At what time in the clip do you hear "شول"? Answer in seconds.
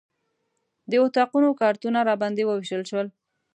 2.89-3.07